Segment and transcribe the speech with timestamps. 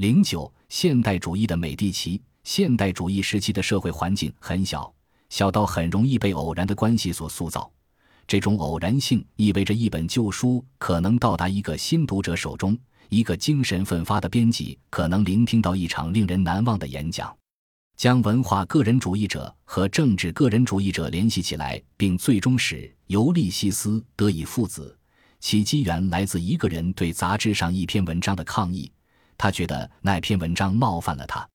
[0.00, 2.18] 零九，现代主义的美第奇。
[2.42, 4.90] 现代主义时期的社会环境很小，
[5.28, 7.70] 小到很容易被偶然的关系所塑造。
[8.26, 12.78] 这种偶然性意味着一本旧书可能到达一个新读者手中，
[13.10, 17.36] 一个精神奋发的编辑可能聆听到一场令人难忘的演讲。
[17.98, 22.76] 将文化个人主义者和政治个人主义者联系起来，并最终使
[23.08, 24.96] 《尤利西斯》得以父子，
[25.40, 28.90] 其机缘来自一个人对杂志上一篇文章的抗议。
[29.42, 31.48] 他觉得那篇文章冒犯了他。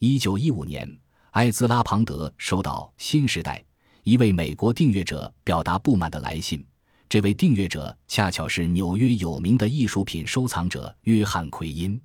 [0.00, 0.86] 一九一五年，
[1.30, 3.56] 埃兹拉·庞德收到《新时代》
[4.02, 6.62] 一位美国订阅者表达不满的来信。
[7.08, 11.98] 这位订阅者恰巧是纽约有名的艺术品收藏者约翰·奎因。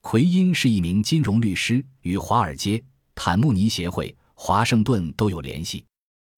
[0.00, 2.82] 奎因是一名金融律师，与华尔街。
[3.14, 5.84] 坦慕尼协会、华盛顿都有联系。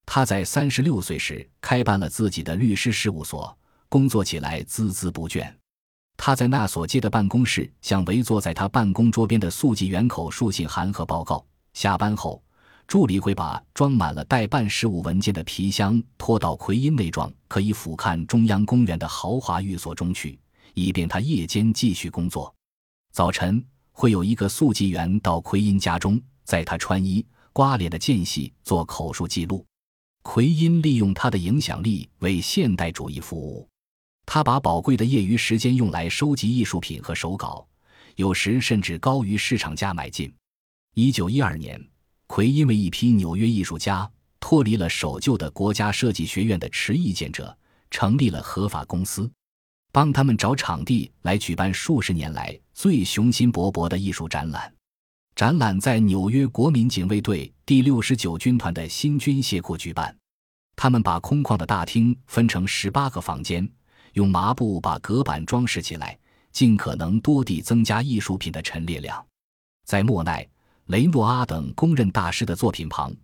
[0.07, 3.57] 他在三十六岁时开办了自己的律师事务所，
[3.89, 5.55] 工作起来孜孜不倦。
[6.17, 11.45] 他在那所街的办公室向围坐在他办公桌边的速记员口述信函和报告。
[11.73, 12.43] 下班后，
[12.87, 20.39] 助理会把装满了待办事务文件的皮箱拖到奎因那幢可以俯瞰中央公园的豪华寓所中去，
[20.75, 22.55] 以便他夜间继续工作。
[23.13, 26.21] 早晨会有一个速记员到奎因家中。
[26.45, 29.65] 在他穿衣、刮脸的间隙做口述记录。
[30.23, 33.67] 奎因利用他的影响力为现代主义服务。
[34.27, 37.67] 他把宝贵的业余时间用来收集艺术品和手稿，
[38.17, 40.33] 有时甚至高于市场价买进。
[40.95, 41.81] 一九一二年，
[42.27, 47.57] 奎因为一批纽约艺术家脱离了守旧的国家设计学院的持意见者，
[47.91, 49.31] 成立了合法公司，
[49.93, 54.73] 帮他们找场地来举办数十年来最雄心勃勃的艺术展览。
[55.37, 60.17] 展览在纽约国民警卫队第六十九军团的新军械库举办。
[60.77, 63.69] 他们把空旷的大厅分成十八个房间，
[64.15, 66.19] 用麻布把隔板装饰起来，
[66.51, 69.25] 尽可能多地增加艺术品的陈列量。
[69.85, 70.45] 在莫奈、
[70.87, 73.15] 雷诺阿等公认大师的作品旁，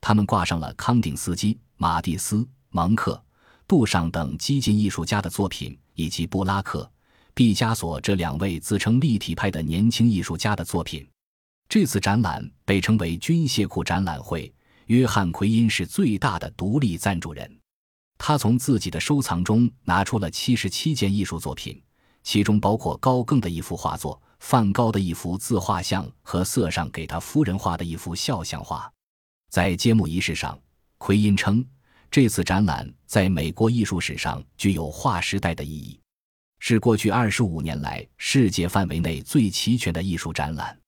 [0.00, 3.20] 他们挂上了康定斯基、马蒂斯、蒙克、
[3.66, 6.90] 杜尚等激进艺术家的作品，以及布拉克、
[7.34, 11.08] 毕加索这两位自称立体派的年轻艺术家的作品。
[11.68, 14.52] 这次展览被称为军械库展览会。
[14.86, 17.59] 约翰·奎因是最大的独立赞助人。
[18.22, 21.82] 他从自己的收藏中拿出了七十七件艺术作品，
[22.22, 28.92] 其中包括高更的一幅画作、梵高的一幅自画像和色尚给他夫人画的一幅肖像画。
[29.48, 30.60] 在揭幕仪式上，
[30.98, 31.64] 奎因称，
[32.10, 35.98] 这次展览在美国艺术史上具有划时代的意义，
[36.58, 40.78] 是过去二十五年来世界范围内最齐全的艺术展览。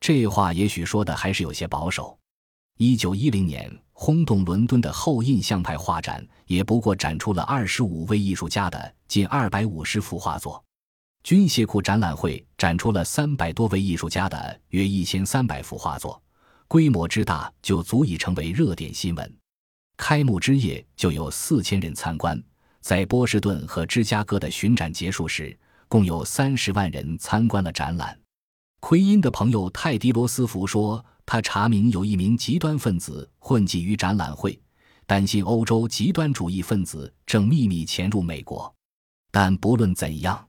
[0.00, 2.18] 这话也许说的还是有些保守。
[2.78, 3.70] 一九一零年
[4.02, 10.64] 轰动伦敦的后印象派画展，也不过展出了二十五位艺术家的近二百五十幅画作。
[11.22, 16.18] 军械库展览会展出了三百多位艺术家的约一千三百幅画作，
[16.66, 19.36] 规模之大就足以成为热点新闻。
[19.98, 22.42] 开幕之夜就有四千人参观，
[22.80, 25.54] 在波士顿和芝加哥的巡展结束时，
[25.88, 28.18] 共有三十万人参观了展览。
[28.80, 34.58] 奎因的朋友泰迪罗斯福说，他查明有一名极端分子混迹于展览会，
[35.06, 38.74] 担心欧洲极端主义分子正秘密潜入美国。
[39.30, 40.48] 但不论怎样，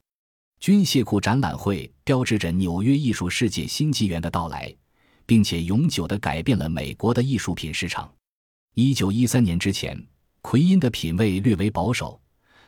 [0.60, 4.74] 军械库展览会标志着纽约艺术世界新纪元的到来，
[5.26, 8.12] 并且永久地改变了美国的艺术品市场。
[8.76, 10.08] 一九一三年之前，
[10.42, 12.20] 奎因的品味略为保守，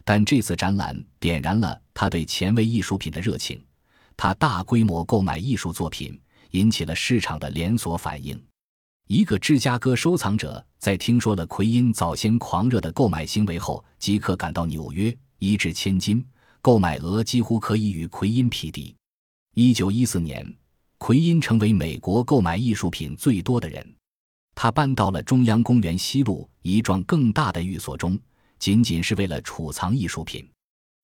[0.03, 3.59] 但这次展览点燃了他对前卫艺术品的热情。
[4.15, 6.19] 他大规模购买艺术作品，
[6.51, 8.41] 引起了市场的连锁反应。
[9.07, 16.25] 一个芝加哥收藏者在听说了奎因早先狂热的购买行为后，即刻赶到纽约，一掷千金，
[16.61, 18.95] 购买额几乎可以与奎因匹敌。
[19.55, 20.55] 一九一四年，
[20.97, 23.95] 奎因成为美国购买艺术品最多的人。
[24.55, 28.17] 他搬到了中央公园西路一幢更大的寓所中，
[28.57, 30.49] 仅仅是为了储藏艺术品。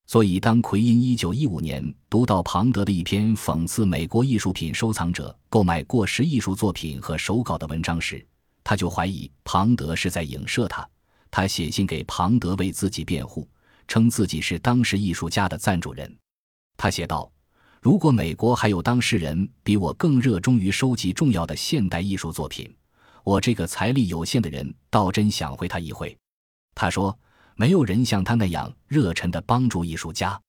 [0.09, 8.25] 所以，当奎因一九一五年读到庞德的一篇讽刺美国艺术品收藏者购买过时艺术作品和手稿的文章时，
[8.63, 10.83] 他就怀疑庞德是在影射他。
[11.29, 13.47] 他写信给庞德为自己辩护，
[13.87, 16.11] 称自己是当时艺术家的赞助人。
[16.75, 17.31] 他写道
[17.79, 22.67] ：“如果美国还有当事人比我更热衷于收集重要的现代艺术作品，
[23.23, 26.17] 我这个财力有限的人倒真想会他一会。”
[26.73, 27.15] 他说。
[27.59, 30.41] 没有人像他那样热忱地帮助艺术家。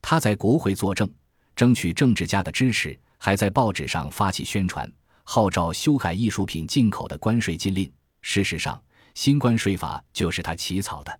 [0.00, 1.12] 他在国会作证，
[1.56, 4.88] 争取政治家的支持，还在报纸上发起宣传，
[5.24, 7.92] 号召修改艺术品进口的关税禁令。
[8.20, 8.80] 事实上，
[9.16, 11.18] 新关税法就是他起草的。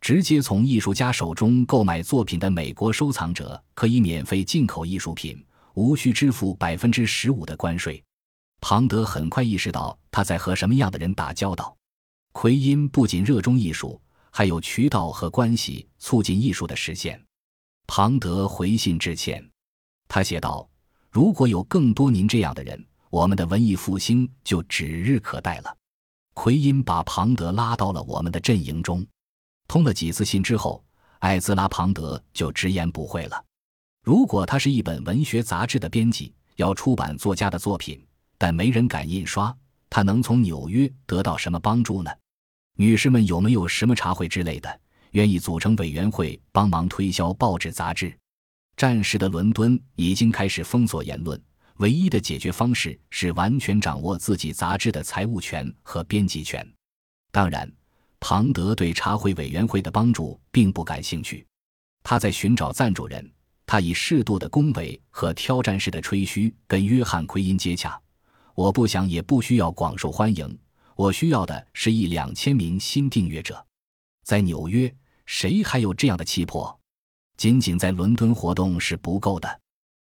[0.00, 5.44] 直接从艺术家手中购买作品的美国收藏者可以免费进口艺术品，
[5.74, 8.00] 无需支付百分之十五的关税。
[8.60, 11.76] 庞德很快意识到他在和什么样的人打交道。
[12.30, 14.00] 奎因不仅热衷艺术，
[14.36, 17.18] 还有渠道和关系促进艺术的实现。
[17.86, 19.42] 庞德回信致歉，
[20.08, 20.68] 他写道
[21.10, 25.74] ：“如果有更多您这样的人，我们的文艺复兴就指日可待了。”
[26.36, 29.06] 奎因把庞德拉到了我们的阵营中。
[29.66, 30.84] 通了几次信之后，
[31.20, 33.42] 艾兹拉·庞德就直言不讳了
[34.04, 38.06] ：“如果他是一本文学杂志的编辑，要出版作家的作品。”
[38.36, 39.56] 但没人敢印刷，
[39.88, 42.10] 他能从纽约得到什么帮助呢？
[42.78, 44.80] 女士们有没有什么茶会之类的，
[45.12, 48.14] 愿意组成委员会帮忙推销报纸杂志？
[48.76, 51.40] 战时的伦敦已经开始封锁言论，
[51.76, 56.66] 唯一的解决方式是完全掌握自己杂志的财务权和编辑权。
[57.32, 57.70] 当然，
[58.20, 61.46] 庞德对茶会委员会的帮助并不感兴趣，
[62.02, 63.32] 他在寻找赞助人。
[63.64, 68.00] 他以适度的恭维和挑战式的吹嘘跟约翰·奎因接洽。
[68.54, 70.56] 我不想也不需要广受欢迎，
[70.96, 73.64] 我需要的是一两千名新订阅者。
[74.24, 74.92] 在纽约，
[75.26, 76.74] 谁还有这样的气魄？
[77.36, 79.60] 仅仅在伦敦活动是不够的。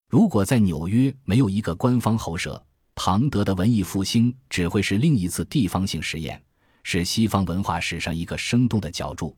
[0.08, 2.61] 如果在纽约没有一个官方喉舌，
[2.94, 6.43] 庞德的文艺复兴只会是另一次地方性实验，
[6.82, 9.37] 是西方文化史上一个生动的角注，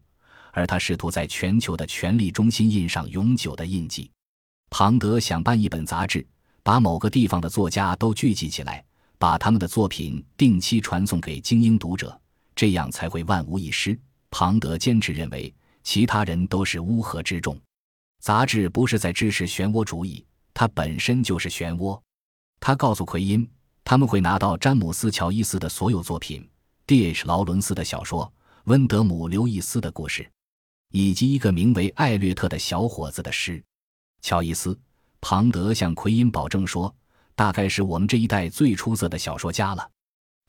[0.52, 4.08] 而他试图在全球的权力中心印上永久的印记。
[4.70, 6.24] 庞德想办一本杂志，
[6.62, 8.84] 把某个地方的作家都聚集起来。
[9.20, 12.18] 把他们的作品定期传送给精英读者，
[12.56, 13.96] 这样才会万无一失。
[14.30, 17.60] 庞德坚持认为，其他人都是乌合之众。
[18.22, 20.24] 杂志不是在支持漩涡主义，
[20.54, 22.00] 它本身就是漩涡。
[22.60, 23.46] 他告诉奎因，
[23.84, 26.48] 他们会拿到詹姆斯·乔伊斯的所有作品
[26.86, 27.26] ，D.H.
[27.26, 28.32] 劳伦斯的小说，
[28.64, 30.26] 温德姆·刘易斯的故事，
[30.92, 33.62] 以及一个名为艾略特的小伙子的诗。
[34.22, 34.78] 乔伊斯，
[35.20, 36.94] 庞德向奎因保证说。
[37.40, 39.90] 大概是我们这一代最出色的小说家了。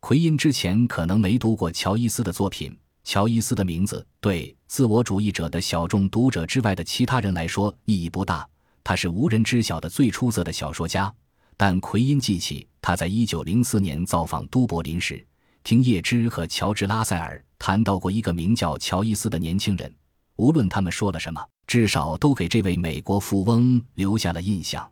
[0.01, 2.77] 奎因之前可能没读过乔伊斯的作品。
[3.05, 8.45] 乔伊斯的名字对自我主义者的小众读者之外的其他人来说意义不大。
[8.83, 11.09] 他是无人知晓的最出色的小说家。
[11.55, 15.25] 但奎因记起他在一九零四年造访都柏林时，
[15.63, 19.89] 听叶芝和乔治拉塞尔谈到过一个名叫乔伊斯的年轻人。
[20.35, 24.85] 无论他们说了什么，至少都给这位美国富翁留下了印象。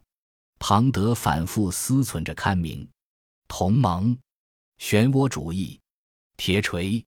[0.60, 2.88] 庞德反复思忖着看明、
[3.48, 4.16] 同盟、
[4.80, 5.80] 漩涡主义、
[6.38, 7.04] 铁锤。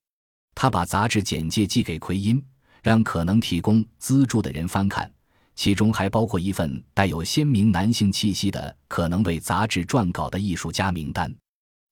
[0.55, 2.43] 他把杂志简介寄给奎因，
[2.81, 5.11] 让可能提供资助的人翻看，
[5.55, 11.33] 其中还包括一份带有鲜明男性气息的可能为杂志撰稿的艺术家名单。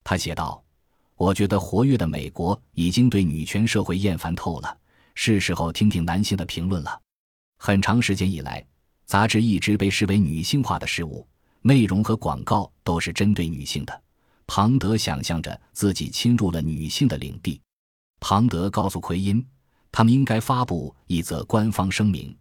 [0.04, 0.64] 他写道
[1.16, 4.78] ：“我觉得活跃的美国已经对女权社会厌烦透了，
[5.16, 7.02] 是时候听听男性的评论了。
[7.58, 8.66] 很长时间以来，
[9.06, 11.28] 杂志一直被视为女性化的事物。”
[11.62, 14.02] 内容和广告都是针对女性的。
[14.48, 17.62] 庞德想象着自己侵入了女性的领地。
[18.20, 19.46] 庞德告诉奎因，
[19.92, 22.36] 他们应该发布一则官方声明：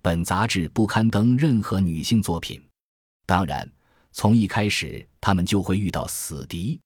[0.00, 2.62] 本杂志不刊登任何女性作品。
[3.26, 3.68] 当然，
[4.12, 6.80] 从一开始他们就会遇到死敌。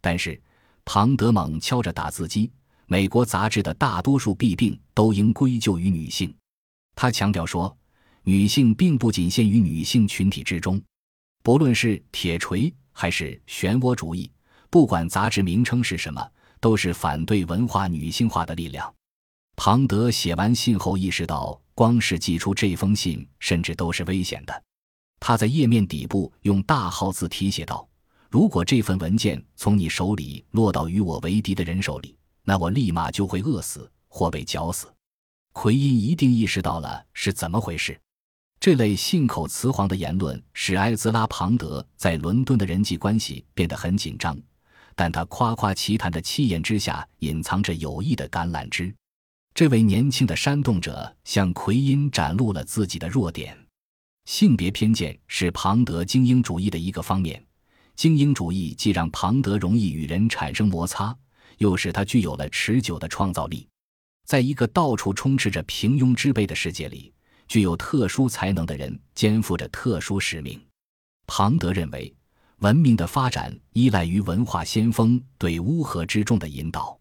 [0.00, 0.40] 但是，
[0.84, 2.50] 庞德猛敲着打字机，
[2.86, 6.32] 美国杂志的大多数弊病都应归咎于女性。
[6.94, 7.76] 他强调说，
[8.22, 10.80] 女性并不仅限于女性群体之中。
[11.42, 14.30] 不论是铁锤还是漩涡主义，
[14.68, 16.30] 不管杂志名称是什么，
[16.60, 18.92] 都是反对文化女性化的力量。
[19.56, 24.62] 庞德写完信后意识到，光是寄出这封信，甚至都是危险的。
[25.18, 27.86] 他在页面底部用大号字体写道
[28.30, 34.86] ：“如果这份文件从你手里落到与我为敌的人手里，那我立马就会饿死或被绞死。”
[35.52, 38.00] 奎因一定意识到了是怎么回事。
[38.60, 44.38] 这类信口雌黄的言论使埃兹拉·庞德在伦敦的人际关系变得很紧张，
[44.94, 48.94] 但他夸夸其谈的气焰之下隐藏着有益的橄榄枝。
[49.54, 53.56] 这位年轻的煽动者向奎因展露了自己的弱点：
[54.26, 57.42] 性别偏见是庞德精英主义的一个方面。
[57.96, 61.16] 精英主义既让庞德容易与人产生摩擦，
[61.56, 63.66] 又使他具有了持久的创造力。
[64.26, 67.10] 在一个到处充斥着平庸之辈的世界里。
[67.50, 70.64] 具有特殊才能的人肩负着特殊使命。
[71.26, 72.14] 庞德认为，
[72.58, 76.96] 文明的发展依赖于文化先锋对乌合之众的引导。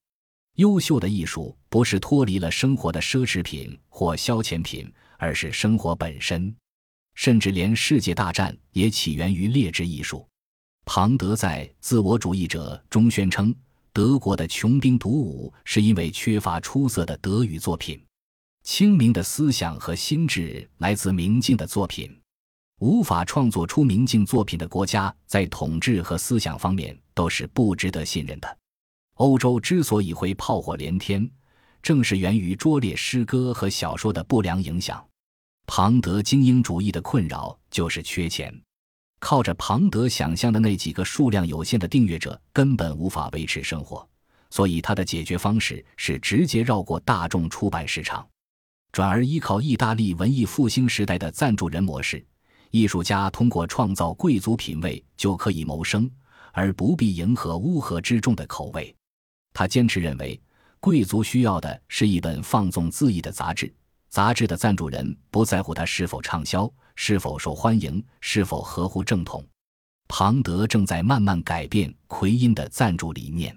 [0.55, 6.51] 优秀的艺术不是脱离了生活的奢侈品或消遣品，而是生活本身。
[7.13, 10.27] 甚至连世界大战也起源于劣质艺术。
[10.83, 13.53] 庞德在《自我主义者》中宣称，
[13.93, 18.03] 德国的穷兵黩武是因为缺乏出色的德语作品。
[18.63, 22.15] 清明的思想和心智来自明镜的作品。
[22.79, 28.57] 无法创作出明镜作品的国家，在统治和思想方面都是不值得信任的。
[29.15, 31.29] 欧洲之所以会炮火连天，
[31.81, 35.05] 正是源于拙劣诗歌和小说的不良影响。
[35.67, 38.53] 庞德精英主义的困扰就是缺钱，
[39.19, 44.07] 靠着庞德想象的那几个数量有限的订阅者，根本无法维持生活。
[44.49, 48.27] 所以，他的解决方式是直接绕过大众出版市场，
[48.91, 52.25] 转而依靠意大利文艺复兴时代的赞助人模式。
[52.71, 56.09] 艺术家通过创造贵族品味就可以谋生，
[56.51, 58.95] 而不必迎合乌合之众的口味。
[59.53, 60.39] 他坚持认为，
[60.79, 63.73] 贵族需要的是一本放纵恣意的杂志。
[64.09, 69.45] 杂志的赞助人不在乎它是否畅销、是否受欢迎、是否合乎正统。
[70.07, 73.55] 庞德正在慢慢改变奎因的赞助理念。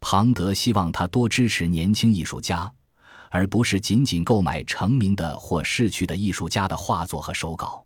[0.00, 2.72] 庞德希望他多支持年轻艺术家，
[3.30, 7.84] 而不是仅仅购买成名的或逝去的艺术家的画作和手稿。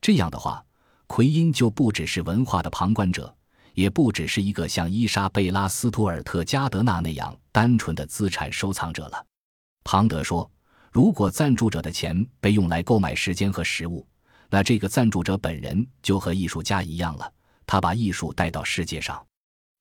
[0.00, 0.64] 这样的话，
[1.06, 3.34] 奎因就不只是文化的旁观者，
[3.74, 9.24] 也不只是一个像伊莎贝拉·斯图尔特·加德纳那样单纯的资产收藏者了。
[9.84, 10.50] 庞德说
[10.90, 14.06] ：“如果赞助者的钱被用来购买时间和食物，
[14.50, 17.32] 那这个赞助者本人就和艺术家一样了。
[17.66, 19.22] 他把艺术带到世界上，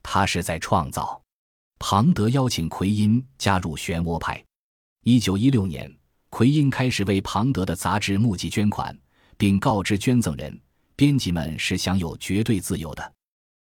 [0.04, 1.22] 他是在创造。”
[1.80, 4.44] 庞德邀请奎因加入漩涡派。
[5.10, 5.90] 一九一六年，
[6.30, 8.94] 奎因开始为庞德的杂志募集捐款，
[9.38, 10.60] 并告知捐赠人、
[10.98, 13.14] 编辑们是享有绝对自由的。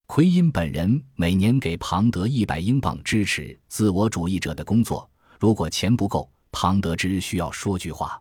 [0.06, 5.12] 奎因本人每年给庞德一百英镑支持自我主义者的工作。
[5.38, 8.18] 如果钱不够，庞德只需要说句话。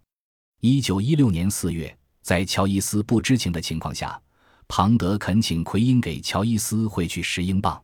[0.61, 4.21] 一九一六年四月，在乔伊斯不知情的情况下，
[4.67, 7.81] 庞德恳请奎因给乔伊斯汇去十英镑。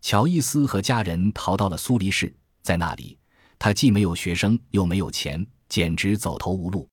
[0.00, 3.18] 乔伊斯和家人逃到了苏黎世，在那里，
[3.60, 6.88] 他既没有学生，又没有钱，简直走投无路。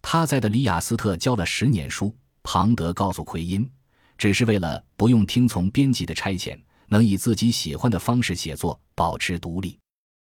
[0.00, 2.12] 他在的里雅斯特教了十年书。
[2.42, 3.68] 庞德告诉奎因，
[4.16, 9.78] 只是为了不用听从编辑的差遣，能以自己喜欢的方式写作，保持独立。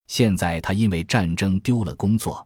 [0.07, 2.45] 现在他因为战争丢了工作，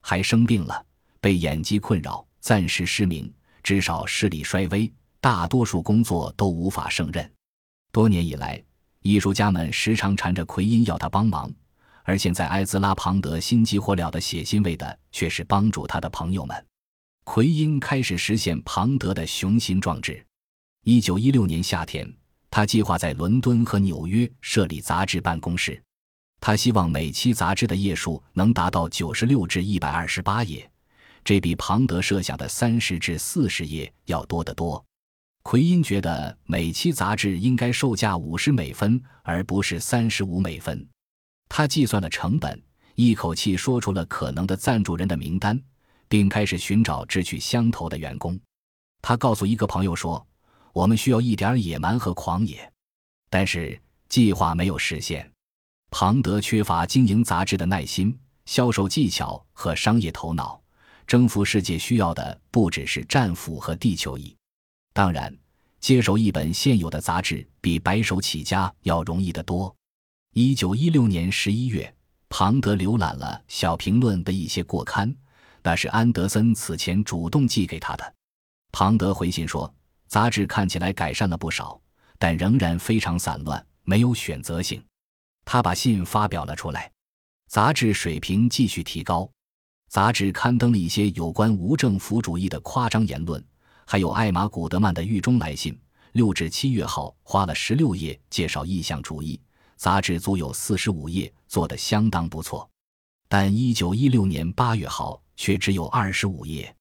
[0.00, 0.86] 还生病了，
[1.20, 3.30] 被眼疾困扰，暂时失明，
[3.62, 7.30] 至少视力衰微，大多数工作都无法胜任。
[7.92, 8.62] 多年以来。
[9.02, 11.50] 艺术家们时常缠着奎因要他帮忙，
[12.04, 16.66] 而现在埃兹拉·庞德心急火燎的写信为的却是帮助他的朋友们。
[17.24, 20.24] 奎因开始实现庞德的雄心壮志。
[20.84, 22.12] 一九一六年夏天，
[22.50, 25.80] 他计划在伦敦和纽约设立杂志办公室。
[26.40, 30.68] 他希望每期杂志的页数能达到九十六至一百二十八页，
[31.22, 34.82] 这比庞德设想的三十至四十页要多得多。
[35.42, 40.88] 奎因觉得每期杂志应该售价五十美分，而不是三十五美分。
[41.50, 42.62] 他计算了成本，
[42.94, 45.60] 一口气说出了可能的赞助人的名单，
[46.08, 48.38] 并开始寻找志趣相投的员工。
[49.02, 50.24] 他告诉一个朋友说
[50.72, 52.72] ：“我们需要一点野蛮和狂野。”
[53.28, 53.78] 但是
[54.08, 55.28] 计划没有实现。
[55.90, 58.16] 庞德缺乏经营杂志的耐心、
[58.46, 60.58] 销售技巧和商业头脑。
[61.04, 64.32] 征服世界需要的不只是战斧和地球仪。
[64.92, 65.36] 当然，
[65.80, 69.74] 接手一本现有的杂志比白手起家要容易得多。
[70.34, 71.92] 一九一六年十一月，
[72.28, 75.12] 庞德浏览了《小评论》的一些过刊，
[75.60, 78.14] 那是安德森此前主动寄给他的。
[78.70, 79.74] 庞德回信说，
[80.06, 81.80] 杂志看起来改善了不少，
[82.16, 84.80] 但仍然非常散乱，没有选择性。
[85.44, 86.88] 他把信发表了出来，
[87.48, 89.28] 杂志水平继续提高。
[89.88, 93.44] 杂志刊登了一些有关无政府主义的夸张言论。
[93.84, 95.76] 还有艾玛·古德曼的狱中来信，
[96.12, 99.40] 六至七月号花了十六页介绍意向主义，
[99.80, 102.68] 杂志足有四十五页，做得相当不错。
[103.30, 106.76] 但一九一六年八月号却只有二十五页。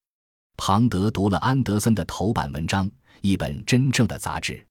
[0.58, 2.92] 庞德读了安德森的头版文章，
[3.22, 4.62] 一本真正的杂志。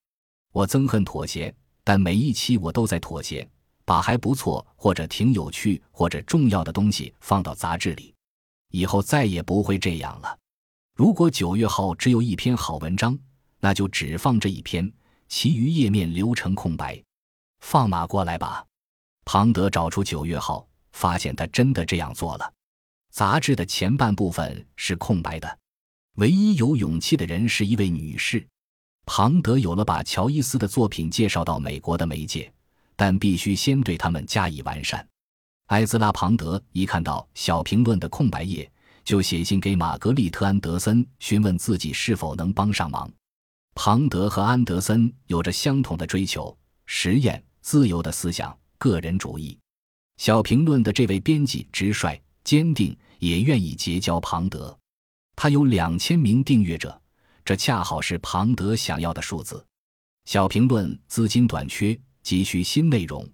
[0.53, 3.49] 我憎恨妥协，但每一期我都在妥协，
[3.87, 8.15] 把还不错或者挺有趣或者重要的东西放到杂志里。
[8.73, 10.39] 以后再也不会这样了。
[10.95, 13.19] 如果九月号只有一篇好文章，
[13.59, 14.93] 那就只放这一篇，
[15.29, 17.03] 其余页面留成空白。
[17.61, 18.65] 放马过来吧！
[19.25, 22.53] 庞德找出九月号，发现他真的这样做了。
[23.11, 25.59] 杂志的前半部分是空白的，
[26.17, 28.47] 唯一有勇气的人是一位女士。
[29.07, 32.53] 庞德有了把乔伊斯的作品介绍到美国的媒介，
[32.97, 35.07] 但必须先对他们加以完善。
[35.67, 38.71] 埃兹拉·庞德一看到小评论的空白页。
[39.05, 43.11] 就写信给玛格丽特·安德森，询问自己是否能帮上忙。
[43.75, 49.59] 庞德和安德森有着相同的追求：实验、自由的思想、个人主义。
[50.17, 54.75] 小评论的这位编辑直率、坚定，也愿意结交庞德。
[55.37, 56.99] 他有两千名订阅者，
[57.45, 59.63] 这恰好是庞德想要的数字。
[60.25, 63.29] 小评论资金短缺，急需新内容，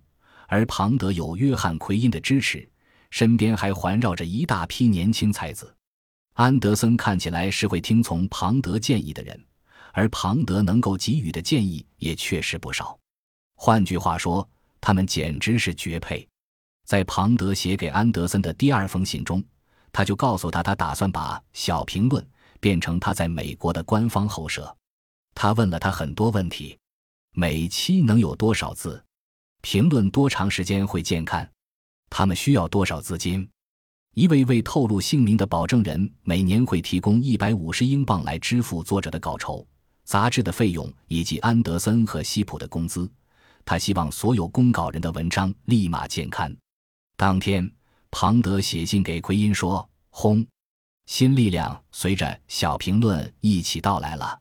[0.49, 2.69] 而庞德有约翰·奎因的支持，
[3.11, 5.73] 身边还环绕着一大批年轻才子。
[6.33, 9.41] 安德森看起来是会听从庞德建议的人，
[9.93, 12.99] 而庞德能够给予的建议也确实不少。
[13.57, 14.49] 换句话说，
[14.81, 16.27] 他们简直是绝配。
[16.85, 19.43] 在庞德写给安德森的第二封信中，
[19.93, 22.23] 他就告诉他，他打算把《小评论》
[22.61, 24.77] 变成他在美国的官方后社。
[25.35, 26.79] 他问了他很多问题。
[27.37, 29.03] 每期能有多少字？
[29.61, 31.51] 评论多长时间会见刊？
[32.09, 33.49] 他们需要多少资金？
[34.15, 39.67] 一位未透露姓名的保证人每年会提供一百五十英镑来支付作者的稿酬、
[40.05, 43.11] 杂志的费用以及安德森和西普的工资。
[43.65, 46.55] 他希望所有公稿人的文章立马见刊。
[47.17, 47.71] 当天，
[48.11, 50.47] 庞德写信给奎因说：“轰，
[51.07, 54.41] 新力量随着小评论一起到来了。”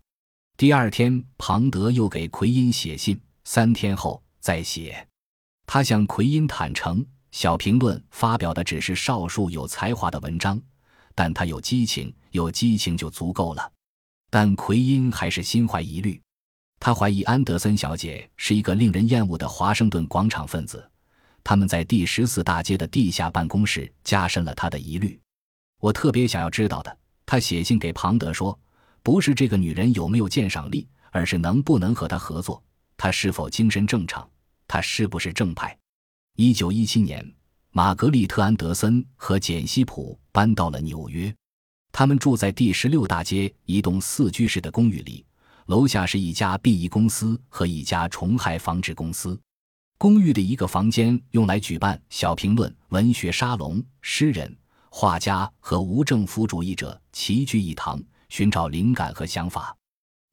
[0.58, 3.20] 第二天，庞德又给奎因写信。
[3.46, 5.06] 三天后再写，
[5.66, 10.62] 他向奎因坦诚，小评论发表的只是少数有才华的文章，
[11.14, 13.70] 但他有激情，有激情就足够了。
[14.30, 16.22] 但奎因还是心怀疑虑，
[16.86, 20.86] 他怀疑安德森小姐是一个令人厌恶的华盛顿广场分子。
[21.42, 25.18] 他们在第十四大街的地下办公室加深了他的疑虑。
[25.80, 28.60] 我特别想要知道的，他写信给庞德说。
[29.02, 32.62] 不是这个女人有没有鉴赏力，而是能不能和她合作，
[32.98, 34.30] 她是否精神正常，
[34.68, 35.78] 她是不是正派。
[36.36, 37.26] 一九一七年，
[37.72, 41.34] 玛格丽特·安德森和简·西普搬到了纽约，
[41.94, 45.26] 他们住在第十六大街一栋四居室的公寓里，
[45.68, 49.40] 楼下是一家殡仪公司和一家虫害防治公司。
[49.98, 54.56] 公寓的一个房间用来举办小评论、文学沙龙，诗人、
[54.90, 58.02] 画家和无政府主义者齐聚一堂。
[58.30, 59.78] 寻找灵感和想法，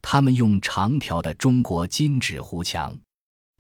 [0.00, 2.98] 他们用长条的中国金纸糊墙，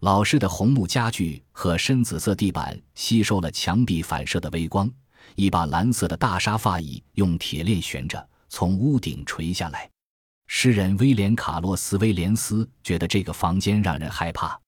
[0.00, 4.90] 老式的红木家具和深紫色地板吸收了墙壁反射的微光。
[5.36, 9.90] 一把蓝色的大沙发椅用铁链悬着，从屋顶垂下来。
[10.52, 14.60] 诗人威廉·卡洛斯·威廉斯觉得这个房间让人害怕。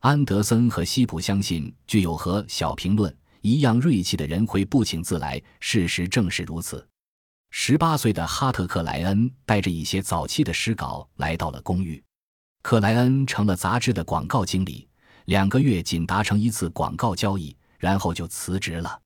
[0.00, 5.40] 安德森和西普相信，具有和小评论一样锐气的人会不请自来。
[5.60, 6.84] 事实正是如此。
[7.50, 12.02] 十八岁的哈特·克莱恩带着一些早期的诗稿来到了公寓。
[12.62, 14.88] 克莱恩成了杂志的广告经理，
[15.26, 19.00] 两个月仅达成一次广告交易，然后就辞职了。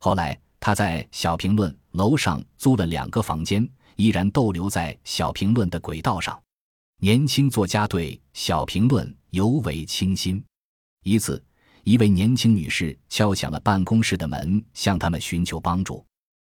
[0.00, 3.66] 后来他在小评论楼上租了两个房间，
[4.00, 6.40] 依然逗留在小评论的轨道上。
[7.02, 10.42] 年轻作家对小评论尤为倾心。
[11.02, 11.42] 一次，
[11.84, 16.02] 一位年轻女士敲响了办公室的门，向他们寻求帮助。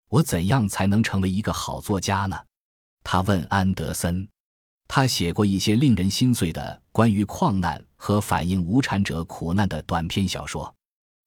[0.09, 2.37] 我怎样才能成为一个好作家呢？
[3.05, 4.29] 他问安德森。
[4.89, 10.73] 他写过一些令人心碎的关于矿难和反映无产者苦难的短篇小说。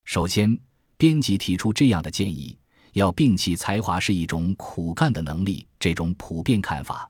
[0.03, 0.60] 首先，
[0.97, 2.58] 编辑提出这样的建议：
[2.93, 7.10] 要摒弃才华是一种苦干的能力这种普遍看法。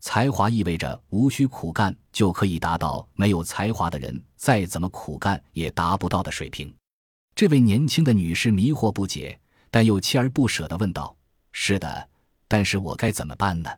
[0.00, 6.74] 才华意味着无需苦干就可以达到没有才华的人再怎么苦干也达不到的水平。
[7.34, 9.38] 这位年轻的女士迷惑不解。
[9.74, 11.16] 但又锲而不舍地问道
[11.50, 12.06] ：“是的，
[12.46, 13.70] 但是我该怎么办呢？”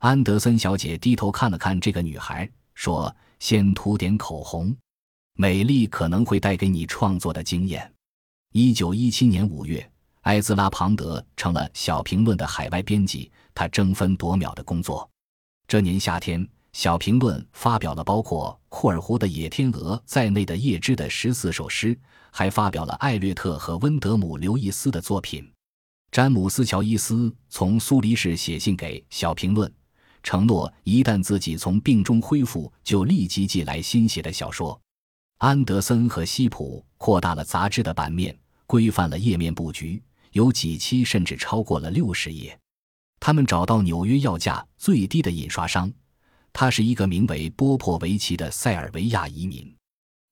[0.00, 4.76] 安德森小姐低头看了看这个女孩，说：“先涂点口红，
[5.32, 7.90] 美丽可能会带给你创作的经验。”
[8.52, 9.90] 一九一七年五月，
[10.22, 15.08] 埃兹拉·庞德成了小评论的海外编辑，他争分夺秒的工作。
[15.68, 21.98] 这年夏天，小评论发表了包括库尔湖的《野天鹅》在内的叶芝的十四首诗。
[22.34, 25.46] 还发表了艾略特和温德姆·刘易斯的作品。
[26.10, 29.70] 詹姆斯·乔伊斯从苏黎世写信给《小评论》，
[30.22, 34.80] 承诺一旦自己从病中恢复，就立即寄来新写的小说。
[35.38, 38.34] 安德森和西普扩大了杂志的版面，
[38.66, 42.58] 规范了页面布局，有几期甚至超过了六十页。
[43.20, 45.90] 他们找到纽约要价最低的印刷商，
[46.52, 49.74] 他是一个名为波珀维奇的塞尔维亚移民。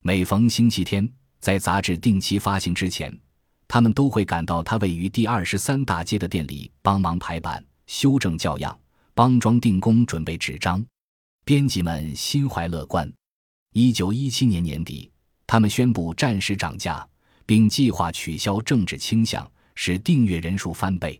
[0.03, 1.11] 每逢星期天。
[1.41, 3.11] 在杂志定期发行之前，
[3.67, 8.79] 他们都会赶到他位于第二十三大街的店里帮忙排版、修正校样、
[9.15, 10.85] 帮装订工、准备纸张。
[11.43, 13.11] 编辑们心怀乐观。
[13.73, 15.11] 一九一七年年底，
[15.47, 17.09] 他们宣布暂时涨价，
[17.47, 19.51] 并计划取消政治倾向，
[19.83, 21.19] 使订阅人数翻倍。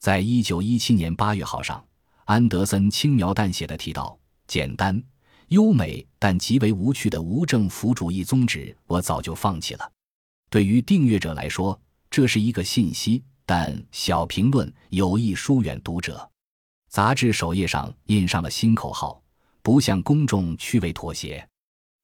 [0.00, 1.86] 在一九一七年八月号上，
[2.24, 5.00] 安德森轻描淡写的提到：“简单。”
[5.50, 9.92] 优美但极为无趣的无政府主义宗旨，我早就放弃了。
[10.50, 16.28] 对于订阅者来说，这是一个信息，但小评论有意疏远读者。
[16.88, 19.22] 杂志首页上印上了新口号
[19.62, 21.48] ：“不向公众趣味妥协。”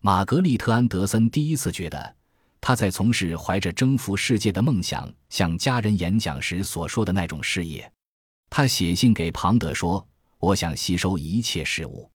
[0.01, 2.15] 玛格丽特·安德森第一次觉得，
[2.61, 7.91] 他在从事怀着征服世界的梦想向家人演讲时所说的那种事业。
[8.51, 10.07] 他写信给庞德说
[10.39, 12.11] ：“我想吸收一切事物。”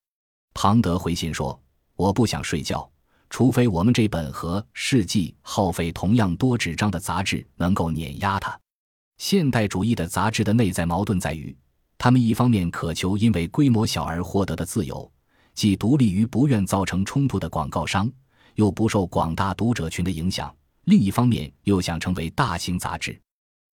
[0.53, 1.59] 庞德回信说
[1.95, 2.89] ：“我不想睡觉，
[3.29, 8.59] 除非我们这本和《世纪》耗费同样多纸张的杂志能够碾压它。”
[9.17, 11.55] 现代主义的杂志的内在矛盾在于，
[11.97, 15.09] 他们一方面渴求因为规模小而获得的自由。
[15.53, 18.11] 既独立于不愿造成冲突的广告商，
[18.55, 20.47] 又不受广大读者群的影响；
[20.85, 23.19] 另一方面，又想成为大型杂志。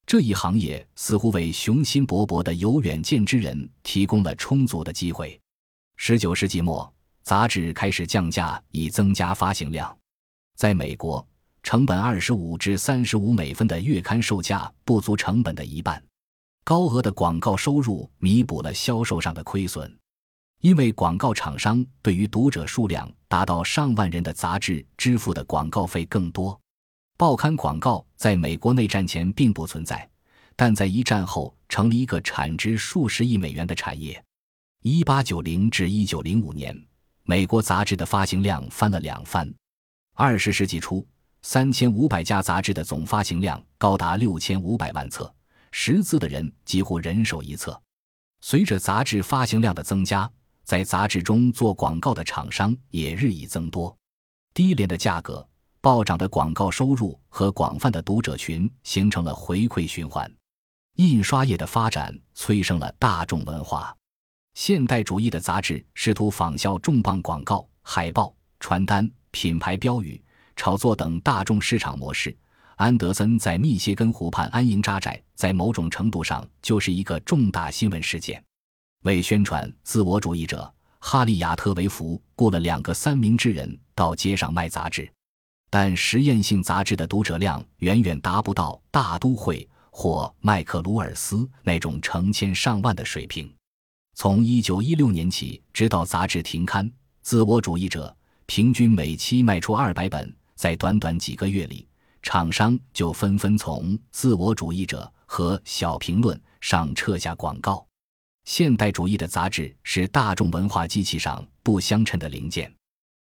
[0.06, 5.40] 这一行业似乎为雄心勃勃的有远见之人提供了充足的机会。
[5.96, 9.96] 十九世纪末，杂志开始降价以增加发行量。
[10.56, 11.24] 在美国，
[11.62, 16.02] 成本二十五至三十五美分的月刊售价不足成本的一半。
[16.64, 19.99] 高额的广告收入弥补了销售上的亏损。
[20.60, 26.58] 因为广告厂商对于读者数量达到上万人的杂志支付的广告费更多，
[27.16, 30.06] 报刊广告在美国内战前并不存在，
[30.54, 34.22] 但在一战后成了一个产值数十亿美元的产业。
[34.82, 36.78] 一八九零至一九零五年，
[37.22, 39.50] 美国杂志的发行量翻了两番。
[40.14, 41.06] 二十世纪初，
[41.40, 45.34] 三千五百家杂志的总发行量高达六千五百万册，
[45.72, 47.80] 识字的人几乎人手一册。
[48.42, 50.30] 随着杂志发行量的增加，
[50.64, 53.96] 在杂志中做广告的厂商也日益增多，
[54.54, 55.46] 低廉的价格、
[55.80, 60.30] 暴涨的广告收入和广泛的读者群形成了回馈循环。
[60.96, 63.96] 印刷业的发展催生了大众文化。
[64.54, 70.22] 现代主义的杂志试图仿效重磅广告、海报、传单、品牌标语、
[70.56, 72.36] 炒作等大众市场模式。
[72.76, 78.42] 安德森在密歇根湖畔安营扎寨，在某种程度上就是一个重大新闻事件。
[79.02, 85.10] 为宣传自我主义者，哈利亚特维弗雇了两个三明治人到街上卖杂志，
[85.70, 93.50] 但实验性杂志的读者量远远达不到大都会或麦克鲁尔斯那种成千上万的水平。
[94.14, 96.90] 从1916年起，直到杂志停刊，
[97.22, 101.88] 自我主义者平均每期卖出二百本，在短短几个月里，
[102.22, 107.86] 厂商就纷纷从自我主义者和小评论上撤下广告。
[108.44, 112.72] 现代主义的杂志是大众文化机器上不相称的零件，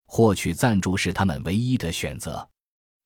[0.07, 2.47] 获取赞助是他们唯一的选择。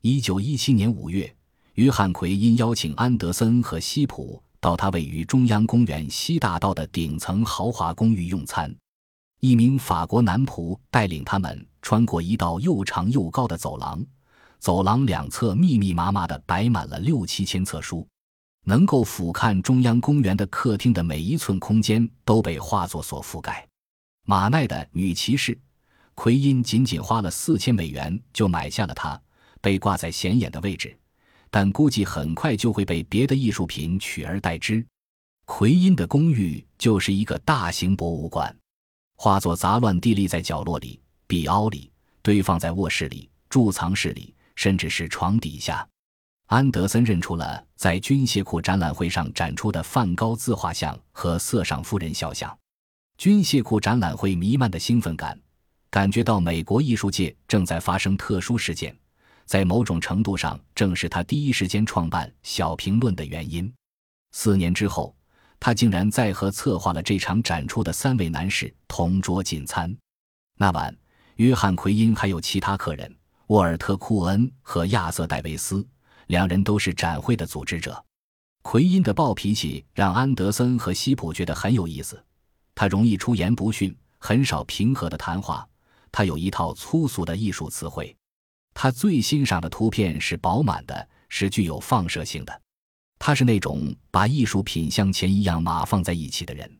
[0.02, 1.32] 一九一七年五月，
[1.74, 8.74] 约翰·奎因邀请安德森和西普到他位于中央公园西大道的顶层豪华公寓用餐。
[9.40, 14.04] 一名法国男仆带领他们穿过一道又长又高的走廊，
[14.58, 18.04] 走廊两侧密密麻麻地摆满了六七千册书。
[18.68, 23.66] 能够俯瞰中央公园的客厅的每一寸空间都被画作所覆盖。
[24.26, 25.58] 马奈的女骑士，
[26.14, 29.18] 奎因仅仅花了四千美元就买下了它，
[29.62, 30.94] 被挂在显眼的位置，
[31.50, 34.84] 但估计很快就会被别的艺术品取而代之。
[35.46, 38.54] 奎因的公寓就是一个大型博物馆，
[39.16, 45.88] 画作杂乱地立在角落里、壁凹里，堆放在卧室里、贮藏室里，甚至是床底下。
[46.48, 52.58] 安德森认出了在军械库展览会上展出的梵高自画像和瑟尚夫人肖像。
[53.18, 55.38] 军械库展览会弥漫的兴奋感，
[55.90, 58.96] 感觉到美国艺术界正在发生特殊事件，
[59.44, 63.70] 在某种程度上正是他第一时间创办《小评论》的原因。
[64.32, 65.14] 四年之后，
[65.60, 69.94] 他竟然再和策划了这场展出的三位男士同桌进餐。
[70.56, 70.96] 那晚，
[71.36, 73.14] 约翰·奎因还有其他客人：
[73.48, 75.86] 沃尔特·库恩和亚瑟·戴维斯。
[76.28, 78.02] 两人都是展会的组织者。
[78.62, 82.22] 奎因的暴脾气让安德森和西普觉得很有意思。
[82.74, 85.68] 他容易出言不逊，很少平和的谈话。
[86.12, 88.16] 他有一套粗俗的艺术词汇。
[88.74, 92.62] 他最欣赏的图片是饱满的，是具有放射性的。
[93.18, 96.78] 他是那种把艺术品像钱一样码放在一起的人。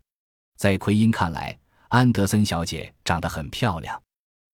[0.56, 1.58] 在奎因看来，
[1.88, 4.00] 安德森小姐长得很漂亮。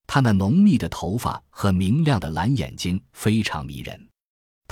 [0.07, 4.09] 她那浓密的头发和明亮的蓝眼睛非常迷人。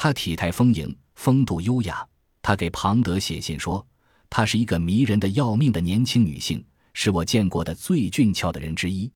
[0.02, 2.04] 她体态丰盈，风度优雅。
[2.42, 3.86] 他给庞德写信说
[4.28, 9.08] ：“她是一个迷人的要命的年轻女性，是我见过的最俊俏的人之一。”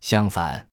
[0.00, 0.66] 相反，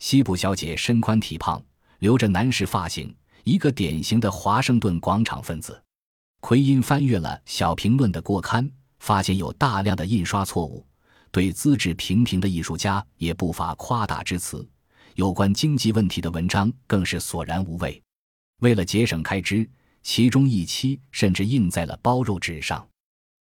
[0.00, 1.64] 西普小姐身宽体胖，
[2.00, 5.82] 留着男士发型，一个典型的华盛顿广场分子。
[6.42, 10.86] 奎因翻阅了《小评论》的过刊，发现有大量的印刷错误，
[11.30, 14.68] 对资质平平的艺术家也不乏夸大之词，
[15.14, 17.98] 有关经济问题的文章更是索然无味。
[18.60, 19.68] 为了节省开支，
[20.02, 22.86] 其中一期甚至印在了包肉纸上。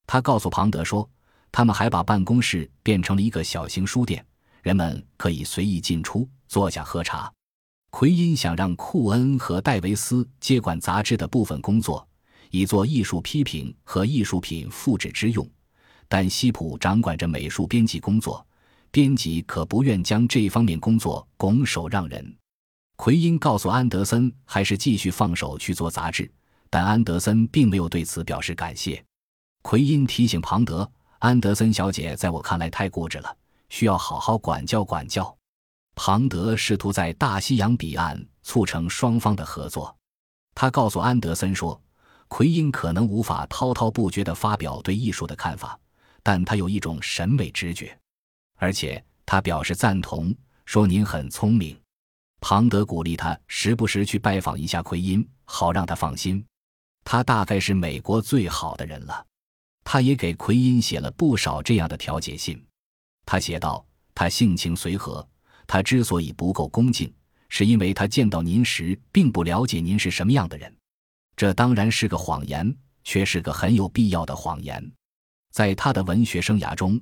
[0.08, 1.08] 他告诉庞德说，
[1.52, 4.26] 他们还把办公室变成了一个小型书店，
[4.62, 7.32] 人们可以随意进出，坐下喝茶。
[7.92, 12.08] 奎因想让库恩和戴维斯接管杂志的部分工作，
[12.52, 15.48] 以做艺术批评和艺术品复制之用，
[16.08, 18.46] 但西普掌管着美术编辑工作，
[18.92, 22.36] 编辑可不愿将这方面工作拱手让人。
[23.00, 26.30] 奎因告诉安德森，还是继续放手去做杂志，
[26.70, 29.02] 但安德森并没有对此表示感谢。
[29.62, 33.38] 奎因提醒庞德：“安德森小姐在我看来太固执了，
[33.70, 35.34] 需要好好管教管教。”
[35.96, 39.96] 庞德试图在大西洋彼岸促成双方的合作。
[40.54, 41.82] 他告诉安德森说
[42.28, 45.80] ：“奎因可能无法滔滔不绝地发表对艺术的看法，
[46.22, 47.98] 但他有一种审美直觉，
[48.58, 50.36] 而且他表示赞同，
[50.66, 51.80] 说您很聪明。”
[52.42, 56.44] 庞德鼓励他时不时去拜访一下奎因，好让他放心。
[57.04, 59.26] 他大概是美国最好的人了。
[59.84, 62.64] 他也给奎因写了不少这样的调解信。
[63.26, 65.28] 他写道：“他性情随和。”
[65.66, 67.14] 他之所以不够恭敬，
[67.48, 70.76] 是因为他见到您时并不了解您是什么样的人。
[71.36, 74.92] 这当然是个谎言，却是个很有必要的谎言。
[75.52, 77.00] 在他的文学生涯中，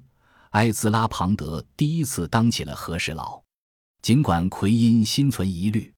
[0.52, 3.42] 埃兹拉·庞德第一次当起了和事佬。
[4.02, 5.94] 尽管奎因心存疑虑，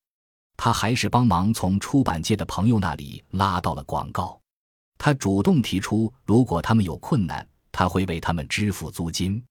[0.57, 4.39] 他还是帮忙从出版界的朋友那里拉到了广告。
[4.97, 9.43] 他主动提出，如果他们有困难，他会为他们支付租金。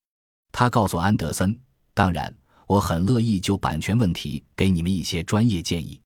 [0.52, 1.58] 他告诉安德森
[1.94, 2.34] ：“当然。”
[2.68, 5.98] 我很乐意就版权问题给你们一些专业建议。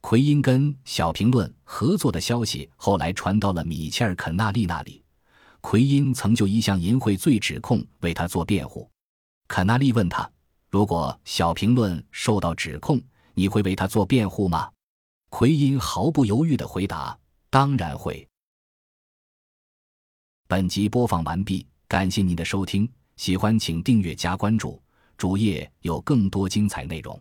[0.00, 5.04] 奎因跟小评论合作的消息后来传到了米切尔·肯纳利那里。
[5.60, 8.90] 奎因曾就一项淫秽罪指控为他做辩护。
[9.46, 10.28] 肯纳利问他
[10.70, 13.00] ：“如果小评论受到指控，
[13.34, 14.70] 你会为他做辩护吗？”
[15.28, 17.16] 奎因毫不犹豫地回答
[17.50, 18.26] ：“当然会。”
[20.48, 24.80] 本集播放完毕，感谢您的收听，喜欢请订阅加关注。
[25.16, 27.20] 主页有更多精彩内容。